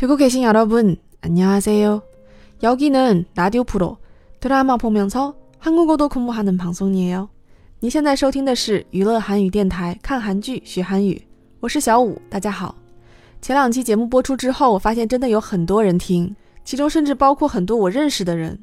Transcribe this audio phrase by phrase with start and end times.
[0.00, 2.02] 듣고 계신 여러분, 안녕하세요.
[2.62, 3.98] 여기는 라디오 프로
[4.40, 7.28] 드라마 보면서 한국어도 공부하는 방송이에요.
[7.80, 11.22] 你现在收听的是娱乐韩语电台，看韩剧学韩语，
[11.60, 12.74] 我是小五，大家好。
[13.42, 18.58] 前两期节目播出之后，我发现真的有很多人听，其中甚至包括很多我认识的人，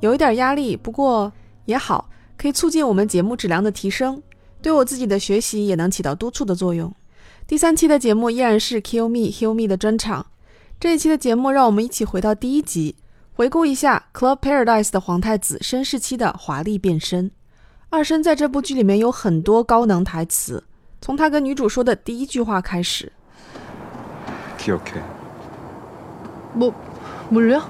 [0.00, 1.32] 有一点压力，不过
[1.66, 4.22] 也好，可以促进我们节目质量的提升，
[4.62, 6.92] 对我自己的学习也能起到督促的作用。
[7.46, 10.24] 第三期的节目依然是 Kill Me Heal Me 的专场，
[10.80, 12.96] 这一期的节目让我们一起回到第一集，
[13.32, 17.30] 回顾一下 Club Paradise 的皇太子申世期的华丽变身。
[17.90, 20.64] 二申在这部剧里面有很多高能台词，
[21.00, 23.12] 从他跟女主说的第一句话开始。
[24.58, 25.02] 기억해.
[26.56, 26.72] 뭐,
[27.30, 27.62] 뭘요?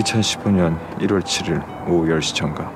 [0.00, 2.70] (2015년 1월 7일) 오후 10시 정가.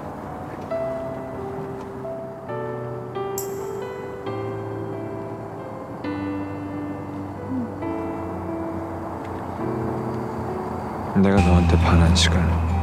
[11.17, 12.43] 내가 너한테 반한 시간“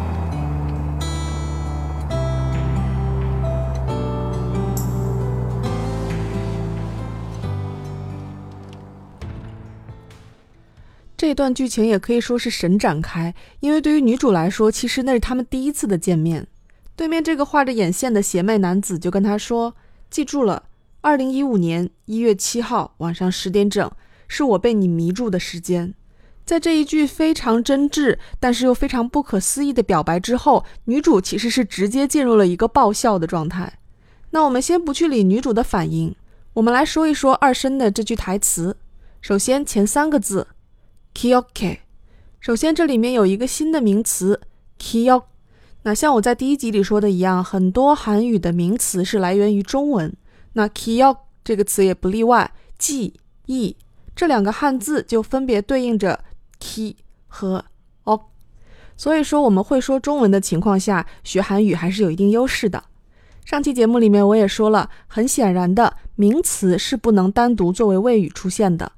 [11.31, 16.45] 这段剧情也可以说是神展开，因为对于女主来说，其实那是他们第一次的见面。
[16.97, 19.73] 对面这个画着眼线的邪魅男子就跟她说
[20.11, 20.63] ：“记住了，
[20.99, 23.89] 二零一五年一月七号晚上十点整，
[24.27, 25.93] 是我被你迷住的时间。”
[26.43, 33.79] 在这一句非常真挚，但是又非常不可思议的表白之后，女主其实是直接进入了一个爆笑的状态。
[34.31, 36.13] 那我们先不去理女主的反应，
[36.55, 38.75] 我们来说一说二申的这句台词。
[39.21, 40.47] 首先前三个字
[41.13, 41.79] kyoke
[42.39, 44.41] 首先这里面有一个新的名词
[44.79, 45.23] “kiyo”。
[45.83, 50.13] 那像我在第一集里说的一样，很多韩语的名词是来源于中文，
[50.53, 53.13] 那 “kiyo” 这个词也不例外，记
[53.45, 53.75] 忆
[54.15, 56.23] 这两个汉字就分别对应着。
[56.59, 56.95] ki
[57.27, 57.65] 和
[58.03, 58.23] ok，
[58.95, 62.83] 所以说我们会说中文的情况下，学韩语还是有一定优势的。
[63.43, 68.91] 上期节目里面我也说了，很显然的，名词是不能单独作为谓语出现的。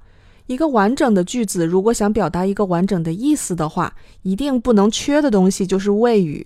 [0.47, 6.45] 一个完整的句子如果想表达一个完整的意思的话，一定不能缺的东西就是谓语。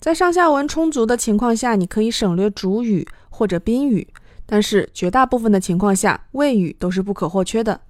[0.00, 4.06] 在上下文充足的情况下，你可以省略主语或者宾语，
[4.46, 7.80] 但是绝大部分的情况下，谓语都是不可或缺的。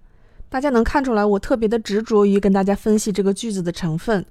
[0.48, 4.24] 大家能看出来，我特别的执着于跟大家分析这个句子的成分，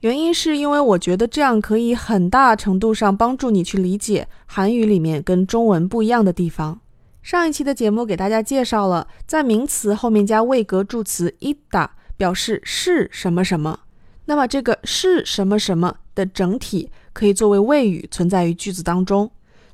[0.00, 6.80] 原因是因为我觉得这样可以很大程度上帮助你去理解韩语里面跟中文不一样的地方。
[7.22, 13.80] 上一期的节目给大家介绍了，在名词后面加位格助词 ida，表示是什么什么，
[14.24, 19.30] 那么这个是什么什么的整体可以作为谓语存在于句子当中。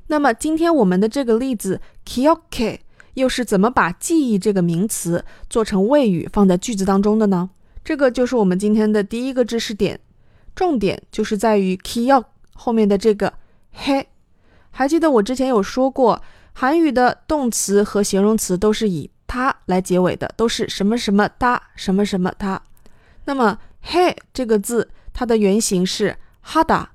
[0.07, 2.79] 那么今天我们的这个例子 kyoke。
[3.17, 7.49] 又是怎么把记忆这个名词做成谓语放在句子当中的呢？
[7.83, 9.99] 这个就是我们今天的第一个知识点，
[10.53, 13.33] 重点就是在于 kiyo 后面的这个
[13.75, 14.05] he。
[14.69, 16.21] 还记得我之前有说过，
[16.59, 22.59] 韩语的动词和形容词都是以它来结尾的，都是什么什么哒什么什么它。
[23.25, 26.87] 那么 he 这个字，它的原型是 hada，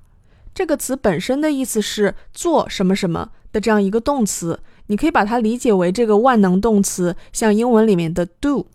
[0.53, 4.59] 这个词本身的意思是做什么什么的这样一个动词。
[4.87, 8.67] 你可以把它理解为这个万能动词，像英文里面的 do，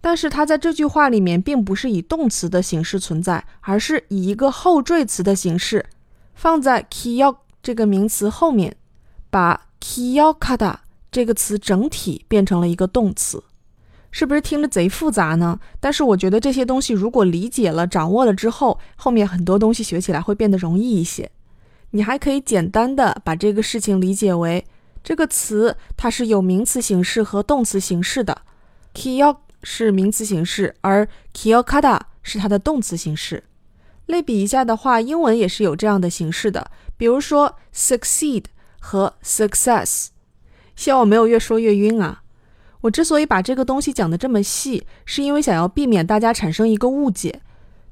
[0.00, 5.86] 但是它在这句话里面并不是以动词的形式存在，而是以一个后缀词的形式
[6.34, 8.74] 放在 kiyo 这个名词后面，
[9.30, 10.76] 把 kiyokada
[11.12, 13.44] 这个词整体变成了一个动词，
[14.10, 15.60] 是不是听着贼复杂呢？
[15.78, 21.30] 但是我觉得这些东西如果理解了、掌握了之后，后面很多东西学起来会变得容易一些。
[21.90, 24.64] 你还可以简单的把这个事情理解为。
[25.04, 28.40] 这个词它是有名词形式和动词形式的
[28.94, 33.44] ，Kiyok 是名词形式，而 kiyokada 是它的动词形式。
[34.06, 38.44] 类比一下的话，英文也是有这样的形式的，比如说 succeed
[38.84, 40.08] 和 success。
[40.76, 42.20] 希望我没有越说越晕啊！
[42.82, 47.40] 我之所以把这个东西讲得这么细，是因为想要避免大家产生一个误解，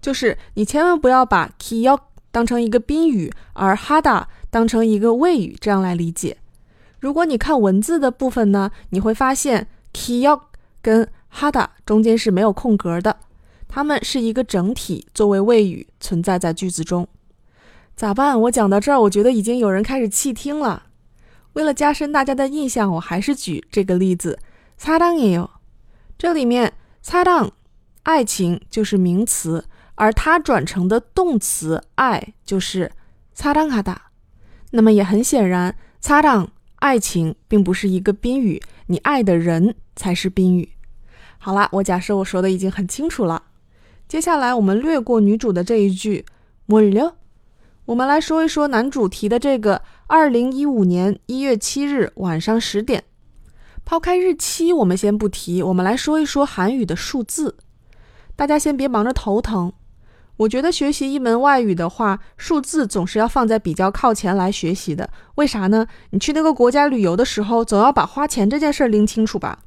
[0.03, 1.99] 就是你千万不要把 kiyok
[2.31, 6.37] 当成一个宾语，而 hada 当成一个谓语，这样来理解。
[7.00, 10.43] 如果你看文字的部分呢，你会发现 kiyok
[10.83, 13.17] 跟 hada 中间是没有空格的，
[13.67, 17.09] 它们是一个整体，作为谓语存在在句子中。
[17.95, 18.39] 咋办？
[18.42, 20.83] 我讲到这儿，我觉得已经有人开始弃听了。
[21.54, 24.38] 为了加深大家的印象，我还是举这个例子。
[24.80, 25.50] 사랑해 요。
[26.18, 26.74] 这里面
[27.04, 27.50] 사랑
[28.04, 29.65] 爱情就是名词，
[29.95, 32.92] 而它转成的动词爱就是
[33.36, 33.95] 사랑하 다。
[34.71, 40.69] 那么也很显然，사랑爱情并不是一个宾语，你爱的人才是宾语。
[41.39, 43.42] 好啦，我假设我说的已经很清楚了。
[44.07, 46.24] 接下来我们略过女主的这一句
[46.68, 47.13] 뭘 요？
[47.87, 53.02] 我们来说一说男主提的这个二零一五年一月七日晚上十点。
[53.84, 55.61] 抛开日期，我们先不提。
[55.64, 57.56] 我们来说一说韩语的数字。
[58.37, 59.73] 大家先别忙着头疼。
[60.37, 65.11] 我觉得学习一门外语的话，数字总是要放在比较靠前来学习的。
[65.34, 65.88] 为啥呢？
[66.11, 69.58] 你去那个国家旅游的时候，总要把花钱这件事拎清楚吧。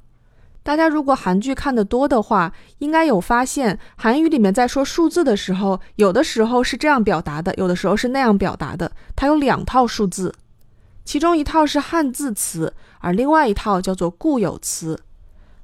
[0.65, 8.91] 大家如果韩剧看得多的话，应该有发现，韩语里面在说数字的时候，有的时候是这样表达的，有的时候是那样表达的。
[9.15, 10.33] 它有两套数字，
[11.03, 12.73] 其中一套是汉字词。
[12.97, 15.00] 而另外一套叫做固有词，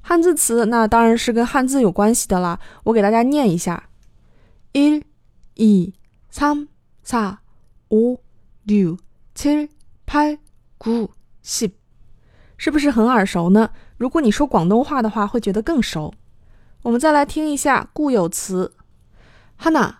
[0.02, 2.60] 汉字词那当然是跟汉字有关系的啦。
[2.84, 3.90] 我给大家念一下：
[4.74, 5.00] 一、
[5.56, 5.92] 二、
[6.30, 6.68] 三、
[7.02, 7.18] 四、
[7.90, 8.20] 五、
[8.66, 8.96] 六、
[9.34, 9.68] 七、
[10.06, 10.32] 八、
[10.80, 11.10] 九、
[11.42, 11.72] 十，
[12.61, 13.71] 是不是很耳熟呢？
[13.97, 16.15] 如果你说广东话的话，会觉得更熟。
[16.83, 18.73] 我们再来听一下固有词：
[19.61, 19.97] 하나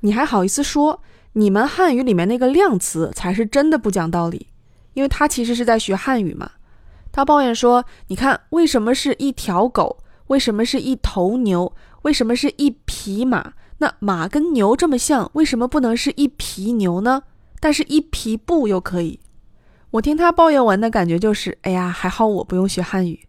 [0.00, 1.00] 你还好意思说
[1.34, 4.48] 你们汉语里面那个量词才是真的不讲道理？”
[4.94, 6.50] 因为他其实是在学汉语嘛。
[7.12, 9.98] 他抱怨说：“你看为什么是一条狗？
[10.26, 11.72] 为什么是一头牛？
[12.02, 17.22] 为什么是一匹马？”那马跟牛这么像，为什么不能是一匹牛呢？
[17.60, 19.20] 但是一匹布又可以。
[19.92, 23.26] 我听他抱怨完的感觉就是，哎呀，还好我不用学汉语。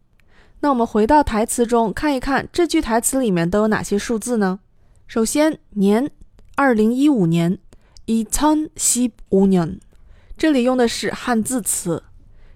[0.62, 4.58] 那我们回到台词中看一看，这句台词里面都有哪些数字呢？
[5.06, 6.10] 首先，年，
[6.56, 7.58] 二零一五年，
[8.06, 9.78] 이천십오 년，
[10.36, 12.02] 这里用的是汉字词。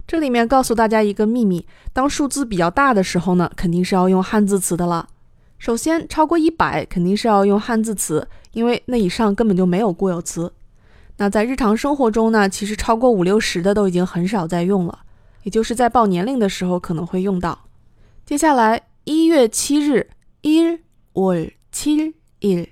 [0.04, 5.08] 这里面告诉大家一个秘密：当数字比较大的时候呢，肯定是要用汉字词的了。
[5.58, 10.52] 首先，超过一百肯定是要用汉字词，因为那以上根本就没有固有词。
[11.18, 14.98] 那在日常生活中呢，其实超过五六十的都已经很少在用了，
[15.44, 17.56] 也就是在报年龄的时候可能会用到。
[18.26, 20.08] 接下来，一月七日，
[20.42, 20.80] 일
[21.14, 22.68] 월， 七일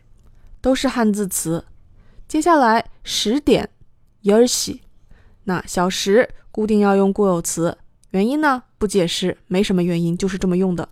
[0.61, 1.65] 都是汉字词。
[2.29, 3.69] 接下来，十点，
[4.23, 4.81] 열 시，
[5.45, 7.77] 那小时固定要用固有词，
[8.11, 10.89] 原因呢不解释，没什么原因，就是这么用的。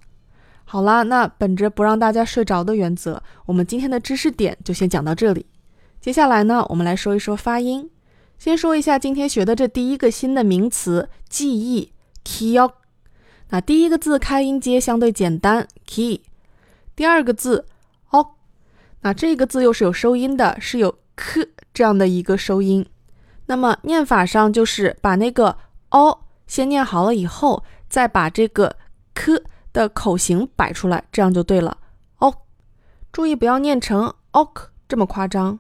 [0.65, 5.47] 好啦，那本着不让大家睡着的原则，我们今天的知识点就先讲到这里。
[6.01, 7.91] 接下来呢，我们来说一说发音。
[8.39, 11.93] 先说一下今天学的这第一个新的名词“记忆
[12.25, 12.73] ”，kyo。
[13.54, 16.24] 那第一个字开音节相对简单，key。
[16.96, 17.68] 第二个字
[18.10, 18.34] o，
[19.02, 22.84] 那这个字又是有收音的，是有 k 这样的一个收音。
[23.46, 25.56] 那么念法上就是把那个
[25.90, 28.76] o 先念好了以后，再把这个
[29.14, 29.40] k。
[29.72, 31.78] 的口型摆出来，这样就对了。
[32.20, 32.32] 哦，
[33.12, 35.60] 注意不要念成 ok 这么夸张。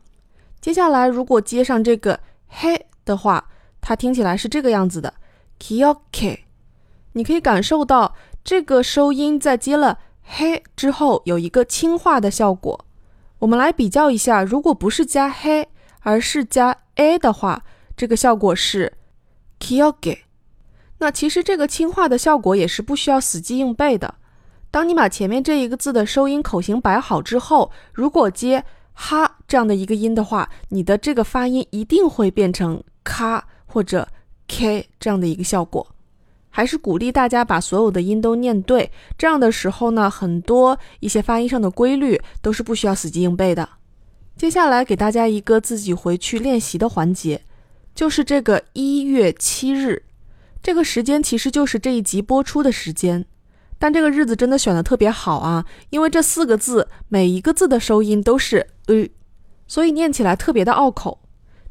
[0.61, 3.49] 接下来如果接上这个嘿的话，
[3.81, 5.13] 它听起来是这个样子的
[5.59, 6.39] kiyoke。
[7.13, 12.85] 你可以感受到这个收音在接了嘿之后有一个轻化的效果。
[13.39, 15.67] 我们来比较一下，如果不是加嘿，
[16.01, 17.63] 而是加 a 的话，
[17.97, 18.93] 这个效果是
[19.59, 20.19] kiyoke。
[20.99, 24.15] 那其实这个轻化的效果也是不需要死记硬背的。
[24.71, 34.07] 当你把前面这一个字的收音口型摆好之后，如果接哈这样的一个音的话，你的这个发音一定会变成咔或者
[34.47, 35.92] k 这样的一个效果。
[36.55, 43.67] 还是鼓励大家把所有的音都念对，这样的时候呢，很多一些发音上的规律都是不需要死记硬背的。
[44.37, 47.41] 接下来给大家一个自己回去练习的环节，
[47.95, 50.03] 就是这个一月七日。
[50.61, 53.25] 这个时间其实就是这一集播出的时间，
[53.79, 59.09] 但这个日子真的选的特别好啊，因为这四个字每一个字的收音都是呃，
[59.67, 61.19] 所以念起来特别的拗口，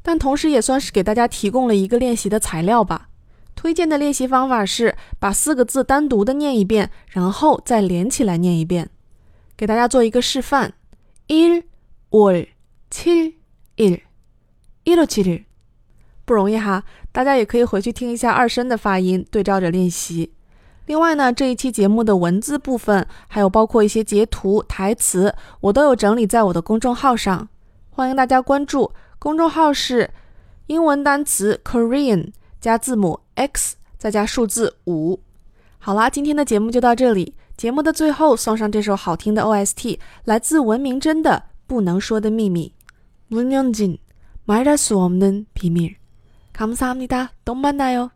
[0.02, 3.10] 但同时也算是给大家提供了一个练习的材料吧。
[3.61, 8.89] 推荐的练习方法是把四个字单独的念一遍，然后再连起来念一遍。
[9.55, 10.73] 给大家做一个示范：
[11.27, 11.63] 一、
[12.11, 12.47] 월、
[12.89, 13.37] 七、
[13.77, 14.01] 일、
[14.83, 15.43] 一、월、七、일。
[16.25, 20.33] 不容易哈，大家也可以回去听一下二声的发音，对照着练习。
[20.85, 27.49] 另外呢，这一期节目的文字部分，还有包括一些截图、台词，我都有整理在我的公众号上，
[27.89, 28.91] 欢迎大家关注。
[29.19, 30.09] 公众号是
[30.67, 35.19] 英文单词 Korean 加字母 X 再加数字五。
[35.79, 37.35] 好啦，今天的节目就到这里。
[37.55, 42.73] 节目的最后送上这首好听的 OST，来自文明真的《不能说的秘密》。
[43.35, 45.95] 문영진말할수없는비밀
[46.53, 47.31] 감사합니다.
[47.43, 48.11] 또 만나요.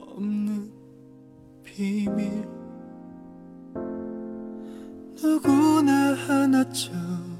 [0.00, 0.70] 없는
[1.62, 2.46] 비밀.
[5.20, 7.38] 누구나 하나쯤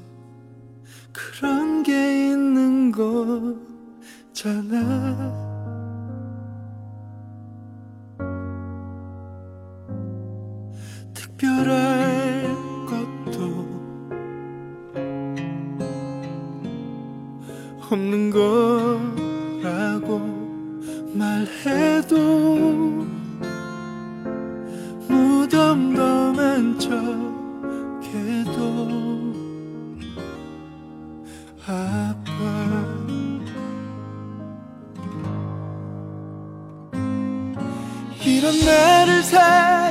[1.13, 2.91] 그런 게 있는
[4.33, 5.48] 거잖아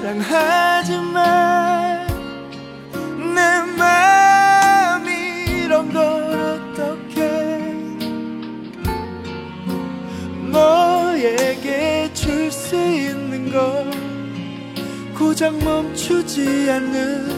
[0.08, 2.06] 사랑하지만
[3.34, 5.10] 내 맘이
[5.64, 6.02] 이런 걸
[6.72, 7.18] 어떡해
[10.50, 13.90] 너에게 줄 수 있는 걸
[15.14, 17.28] 고작 멈추지 않는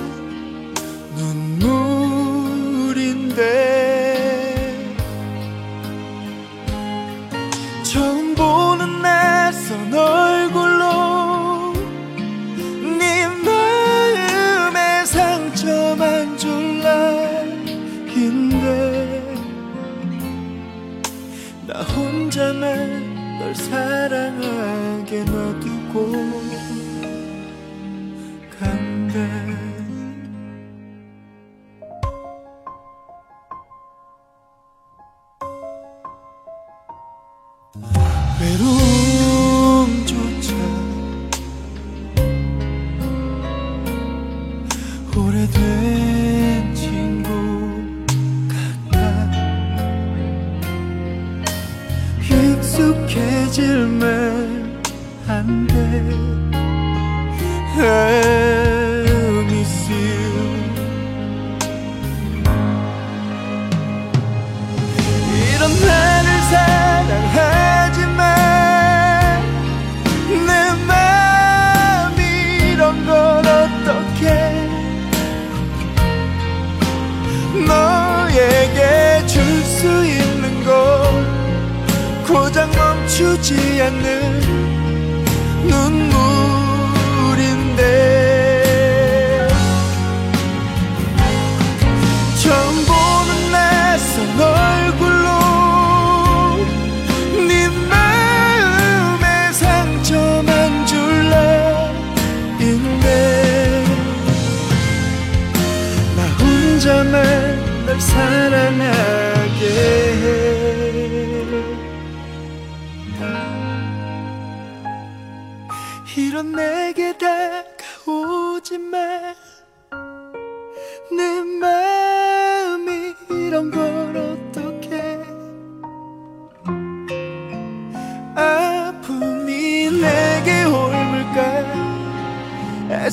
[2.76, 3.79] 눈물인데
[23.50, 26.12] 널 사랑하게 놔두고
[28.60, 28.89] 간
[57.80, 58.29] her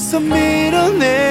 [0.07, 1.26] 애써 밀어내